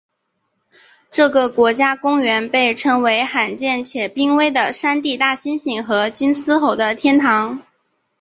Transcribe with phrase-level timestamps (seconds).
[1.11, 7.61] 这个国家公园被称为罕见且濒危的山地大猩猩和金丝猴的天堂。